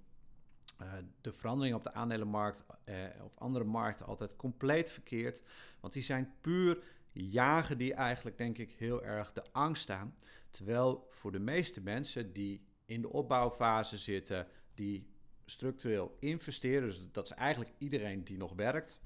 uh, 0.82 0.92
de 1.20 1.32
verandering 1.32 1.76
op 1.76 1.82
de 1.82 1.92
aandelenmarkt 1.92 2.64
uh, 2.84 3.04
of 3.22 3.36
andere 3.38 3.64
markten 3.64 4.06
altijd 4.06 4.36
compleet 4.36 4.90
verkeerd. 4.90 5.42
Want 5.80 5.92
die 5.92 6.02
zijn 6.02 6.34
puur 6.40 6.82
jagen 7.12 7.78
die 7.78 7.94
eigenlijk, 7.94 8.38
denk 8.38 8.58
ik, 8.58 8.72
heel 8.72 9.04
erg 9.04 9.32
de 9.32 9.44
angst 9.52 9.90
aan. 9.90 10.14
Terwijl 10.50 11.06
voor 11.10 11.32
de 11.32 11.38
meeste 11.38 11.80
mensen 11.80 12.32
die 12.32 12.66
in 12.84 13.00
de 13.00 13.12
opbouwfase 13.12 13.98
zitten, 13.98 14.46
die 14.74 15.10
structureel 15.44 16.16
investeren, 16.20 16.88
dus 16.88 17.08
dat 17.12 17.24
is 17.24 17.30
eigenlijk 17.30 17.72
iedereen 17.78 18.24
die 18.24 18.36
nog 18.36 18.52
werkt, 18.52 18.98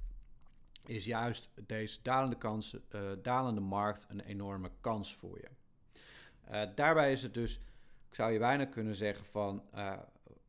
is 0.86 1.04
juist 1.04 1.50
deze 1.66 1.98
dalende, 2.02 2.36
kans, 2.36 2.76
uh, 2.90 3.10
dalende 3.22 3.60
markt 3.60 4.06
een 4.08 4.20
enorme 4.20 4.70
kans 4.80 5.14
voor 5.14 5.38
je. 5.38 5.48
Uh, 6.50 6.62
daarbij 6.74 7.12
is 7.12 7.22
het 7.22 7.34
dus, 7.34 7.60
ik 8.08 8.14
zou 8.14 8.32
je 8.32 8.38
bijna 8.38 8.64
kunnen 8.64 8.94
zeggen 8.94 9.26
van, 9.26 9.62
uh, 9.74 9.98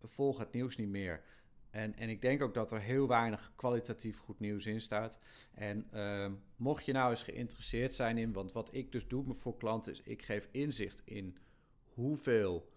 volg 0.03 0.37
het 0.37 0.51
nieuws 0.51 0.77
niet 0.77 0.89
meer. 0.89 1.21
En, 1.69 1.95
en 1.95 2.09
ik 2.09 2.21
denk 2.21 2.41
ook 2.41 2.53
dat 2.53 2.71
er 2.71 2.79
heel 2.79 3.07
weinig 3.07 3.51
kwalitatief 3.55 4.19
goed 4.19 4.39
nieuws 4.39 4.65
in 4.65 4.81
staat. 4.81 5.19
En 5.53 5.87
uh, 5.93 6.27
mocht 6.55 6.85
je 6.85 6.91
nou 6.91 7.09
eens 7.09 7.23
geïnteresseerd 7.23 7.93
zijn 7.93 8.17
in, 8.17 8.33
want 8.33 8.51
wat 8.51 8.69
ik 8.71 8.91
dus 8.91 9.07
doe 9.07 9.33
voor 9.33 9.57
klanten 9.57 9.91
is, 9.91 10.01
ik 10.01 10.21
geef 10.21 10.47
inzicht 10.51 11.01
in 11.05 11.37
hoeveel 11.93 12.69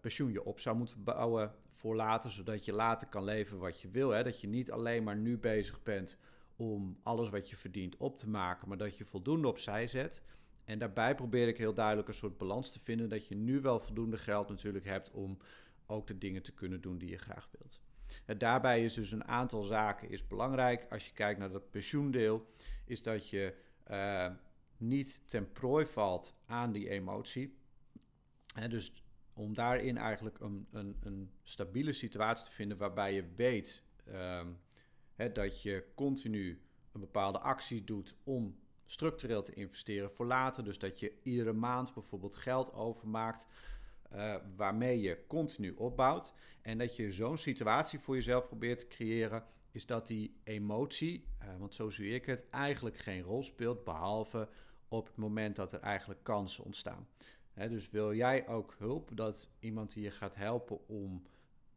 pensioen 0.00 0.32
je 0.32 0.44
op 0.44 0.60
zou 0.60 0.76
moeten 0.76 1.04
bouwen 1.04 1.54
voor 1.80 1.96
later, 1.96 2.30
zodat 2.30 2.64
je 2.64 2.72
later 2.72 3.08
kan 3.08 3.24
leven 3.24 3.58
wat 3.58 3.80
je 3.80 3.88
wil. 3.88 4.10
Hè? 4.10 4.22
Dat 4.22 4.40
je 4.40 4.48
niet 4.48 4.70
alleen 4.70 5.02
maar 5.02 5.16
nu 5.16 5.38
bezig 5.38 5.82
bent 5.82 6.16
om 6.56 6.98
alles 7.02 7.28
wat 7.28 7.50
je 7.50 7.56
verdient 7.56 7.96
op 7.96 8.18
te 8.18 8.28
maken, 8.28 8.68
maar 8.68 8.76
dat 8.76 8.96
je 8.96 9.04
voldoende 9.04 9.48
opzij 9.48 9.86
zet. 9.86 10.22
En 10.70 10.78
daarbij 10.78 11.14
probeer 11.14 11.48
ik 11.48 11.56
heel 11.56 11.74
duidelijk 11.74 12.08
een 12.08 12.14
soort 12.14 12.38
balans 12.38 12.70
te 12.70 12.80
vinden 12.80 13.08
dat 13.08 13.26
je 13.26 13.34
nu 13.34 13.60
wel 13.60 13.80
voldoende 13.80 14.18
geld 14.18 14.48
natuurlijk 14.48 14.84
hebt 14.84 15.10
om 15.10 15.38
ook 15.86 16.06
de 16.06 16.18
dingen 16.18 16.42
te 16.42 16.52
kunnen 16.52 16.80
doen 16.80 16.98
die 16.98 17.10
je 17.10 17.18
graag 17.18 17.48
wilt. 17.58 17.80
En 18.24 18.38
daarbij 18.38 18.84
is 18.84 18.94
dus 18.94 19.12
een 19.12 19.24
aantal 19.24 19.62
zaken 19.62 20.10
is 20.10 20.26
belangrijk. 20.26 20.86
Als 20.90 21.06
je 21.06 21.12
kijkt 21.12 21.38
naar 21.38 21.50
dat 21.50 21.70
pensioendeel, 21.70 22.46
is 22.84 23.02
dat 23.02 23.28
je 23.28 23.54
uh, 23.90 24.30
niet 24.76 25.22
ten 25.28 25.52
prooi 25.52 25.86
valt 25.86 26.34
aan 26.46 26.72
die 26.72 26.88
emotie. 26.88 27.58
En 28.54 28.70
dus 28.70 29.04
om 29.32 29.54
daarin 29.54 29.96
eigenlijk 29.96 30.40
een, 30.40 30.66
een, 30.70 30.96
een 31.00 31.30
stabiele 31.42 31.92
situatie 31.92 32.46
te 32.46 32.52
vinden 32.52 32.76
waarbij 32.76 33.14
je 33.14 33.24
weet 33.36 33.84
hè, 35.14 35.32
dat 35.32 35.62
je 35.62 35.84
continu 35.94 36.62
een 36.92 37.00
bepaalde 37.00 37.38
actie 37.38 37.84
doet 37.84 38.14
om 38.24 38.58
structureel 38.90 39.42
te 39.42 39.52
investeren 39.52 40.10
voor 40.10 40.26
later. 40.26 40.64
Dus 40.64 40.78
dat 40.78 41.00
je 41.00 41.12
iedere 41.22 41.52
maand 41.52 41.94
bijvoorbeeld 41.94 42.36
geld 42.36 42.72
overmaakt 42.72 43.46
uh, 44.12 44.36
waarmee 44.56 45.00
je 45.00 45.26
continu 45.26 45.70
opbouwt. 45.70 46.34
En 46.62 46.78
dat 46.78 46.96
je 46.96 47.10
zo'n 47.10 47.36
situatie 47.36 47.98
voor 47.98 48.14
jezelf 48.14 48.46
probeert 48.46 48.78
te 48.78 48.86
creëren, 48.86 49.44
is 49.70 49.86
dat 49.86 50.06
die 50.06 50.40
emotie, 50.44 51.24
uh, 51.42 51.56
want 51.58 51.74
zo 51.74 51.90
zie 51.90 52.14
ik 52.14 52.26
het, 52.26 52.48
eigenlijk 52.50 52.98
geen 52.98 53.22
rol 53.22 53.42
speelt, 53.42 53.84
behalve 53.84 54.48
op 54.88 55.06
het 55.06 55.16
moment 55.16 55.56
dat 55.56 55.72
er 55.72 55.80
eigenlijk 55.80 56.22
kansen 56.22 56.64
ontstaan. 56.64 57.08
Dus 57.54 57.90
wil 57.90 58.14
jij 58.14 58.48
ook 58.48 58.74
hulp, 58.78 59.10
dat 59.16 59.48
iemand 59.58 59.92
die 59.92 60.02
je 60.02 60.10
gaat 60.10 60.34
helpen 60.34 60.88
om 60.88 61.22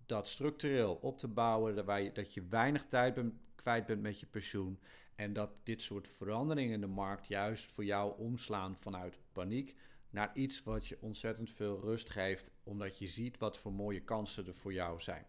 dat 0.05 0.27
structureel 0.27 0.93
op 1.01 1.17
te 1.17 1.27
bouwen, 1.27 1.85
dat 2.13 2.33
je 2.33 2.47
weinig 2.49 2.85
tijd 2.85 3.19
kwijt 3.55 3.85
bent 3.85 4.01
met 4.01 4.19
je 4.19 4.25
pensioen 4.25 4.79
en 5.15 5.33
dat 5.33 5.51
dit 5.63 5.81
soort 5.81 6.07
veranderingen 6.07 6.73
in 6.73 6.81
de 6.81 6.87
markt 6.87 7.27
juist 7.27 7.71
voor 7.71 7.85
jou 7.85 8.17
omslaan 8.17 8.77
vanuit 8.77 9.19
paniek 9.31 9.75
naar 10.09 10.31
iets 10.33 10.63
wat 10.63 10.87
je 10.87 10.97
ontzettend 11.01 11.51
veel 11.51 11.79
rust 11.79 12.09
geeft, 12.09 12.51
omdat 12.63 12.97
je 12.97 13.07
ziet 13.07 13.37
wat 13.37 13.57
voor 13.57 13.73
mooie 13.73 14.01
kansen 14.01 14.47
er 14.47 14.55
voor 14.55 14.73
jou 14.73 14.99
zijn. 14.99 15.25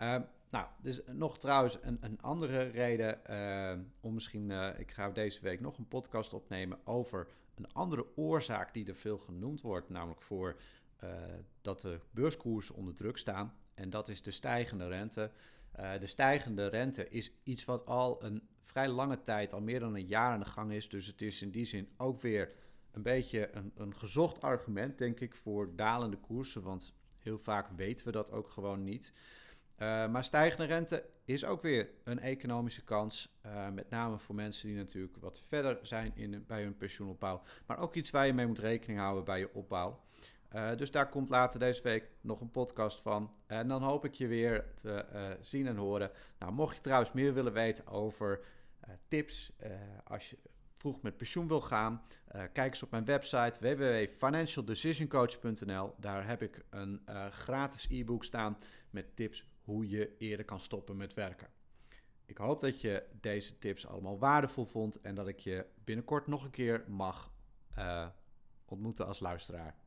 Uh, 0.00 0.16
nou, 0.50 0.66
dus 0.82 1.00
nog 1.06 1.38
trouwens 1.38 1.78
een, 1.82 1.98
een 2.00 2.20
andere 2.20 2.62
reden 2.62 3.20
uh, 3.30 3.84
om 4.00 4.14
misschien, 4.14 4.50
uh, 4.50 4.78
ik 4.78 4.90
ga 4.90 5.10
deze 5.10 5.40
week 5.40 5.60
nog 5.60 5.78
een 5.78 5.88
podcast 5.88 6.32
opnemen 6.32 6.86
over 6.86 7.28
een 7.54 7.72
andere 7.72 8.16
oorzaak 8.16 8.74
die 8.74 8.86
er 8.86 8.96
veel 8.96 9.18
genoemd 9.18 9.60
wordt, 9.60 9.88
namelijk 9.88 10.22
voor 10.22 10.56
uh, 11.04 11.10
dat 11.60 11.80
de 11.80 12.00
beurskoersen 12.10 12.74
onder 12.74 12.94
druk 12.94 13.16
staan. 13.16 13.54
En 13.74 13.90
dat 13.90 14.08
is 14.08 14.22
de 14.22 14.30
stijgende 14.30 14.88
rente. 14.88 15.30
De 16.00 16.06
stijgende 16.06 16.66
rente 16.66 17.08
is 17.08 17.32
iets 17.42 17.64
wat 17.64 17.86
al 17.86 18.24
een 18.24 18.48
vrij 18.60 18.88
lange 18.88 19.22
tijd, 19.22 19.52
al 19.52 19.60
meer 19.60 19.80
dan 19.80 19.94
een 19.94 20.06
jaar 20.06 20.32
aan 20.32 20.40
de 20.40 20.46
gang 20.46 20.72
is. 20.72 20.88
Dus 20.88 21.06
het 21.06 21.22
is 21.22 21.42
in 21.42 21.50
die 21.50 21.64
zin 21.64 21.88
ook 21.96 22.20
weer 22.20 22.52
een 22.90 23.02
beetje 23.02 23.50
een, 23.52 23.72
een 23.74 23.96
gezocht 23.96 24.40
argument, 24.40 24.98
denk 24.98 25.20
ik, 25.20 25.34
voor 25.34 25.76
dalende 25.76 26.16
koersen. 26.16 26.62
Want 26.62 26.92
heel 27.18 27.38
vaak 27.38 27.68
weten 27.76 28.06
we 28.06 28.12
dat 28.12 28.30
ook 28.30 28.50
gewoon 28.50 28.84
niet. 28.84 29.12
Uh, 29.78 30.08
maar 30.08 30.24
stijgende 30.24 30.64
rente 30.64 31.04
is 31.24 31.44
ook 31.44 31.62
weer 31.62 31.90
een 32.04 32.18
economische 32.18 32.84
kans. 32.84 33.38
Uh, 33.46 33.68
met 33.68 33.90
name 33.90 34.18
voor 34.18 34.34
mensen 34.34 34.68
die 34.68 34.76
natuurlijk 34.76 35.16
wat 35.16 35.42
verder 35.46 35.78
zijn 35.82 36.12
in, 36.14 36.44
bij 36.46 36.62
hun 36.62 36.76
pensioenopbouw. 36.76 37.42
Maar 37.66 37.78
ook 37.78 37.94
iets 37.94 38.10
waar 38.10 38.26
je 38.26 38.32
mee 38.32 38.46
moet 38.46 38.58
rekening 38.58 38.98
houden 38.98 39.24
bij 39.24 39.38
je 39.38 39.54
opbouw. 39.54 40.04
Uh, 40.54 40.76
dus 40.76 40.90
daar 40.90 41.08
komt 41.08 41.28
later 41.28 41.60
deze 41.60 41.82
week 41.82 42.10
nog 42.20 42.40
een 42.40 42.50
podcast 42.50 43.00
van. 43.00 43.34
En 43.46 43.68
dan 43.68 43.82
hoop 43.82 44.04
ik 44.04 44.14
je 44.14 44.26
weer 44.26 44.74
te 44.74 45.04
zien 45.40 45.66
en 45.66 45.76
horen. 45.76 46.10
Nou, 46.38 46.52
mocht 46.52 46.76
je 46.76 46.82
trouwens 46.82 47.12
meer 47.12 47.34
willen 47.34 47.52
weten 47.52 47.86
over 47.86 48.44
tips 49.08 49.52
als 50.04 50.30
je 50.30 50.38
vroeg 50.76 51.02
met 51.02 51.16
pensioen 51.16 51.48
wil 51.48 51.60
gaan, 51.60 52.02
kijk 52.52 52.72
eens 52.72 52.82
op 52.82 52.90
mijn 52.90 53.04
website 53.04 53.60
www.financialdecisioncoach.nl. 53.60 55.94
Daar 55.98 56.26
heb 56.26 56.42
ik 56.42 56.64
een 56.70 57.02
gratis 57.30 57.86
e-book 57.90 58.24
staan 58.24 58.58
met 58.90 59.16
tips 59.16 59.48
hoe 59.62 59.88
je 59.88 60.16
eerder 60.16 60.44
kan 60.44 60.60
stoppen 60.60 60.96
met 60.96 61.14
werken. 61.14 61.48
Ik 62.24 62.38
hoop 62.38 62.60
dat 62.60 62.80
je 62.80 63.06
deze 63.20 63.58
tips 63.58 63.86
allemaal 63.86 64.18
waardevol 64.18 64.64
vond 64.64 65.00
en 65.00 65.14
dat 65.14 65.28
ik 65.28 65.38
je 65.38 65.66
binnenkort 65.84 66.26
nog 66.26 66.44
een 66.44 66.50
keer 66.50 66.84
mag 66.88 67.32
ontmoeten 68.64 69.06
als 69.06 69.20
luisteraar. 69.20 69.82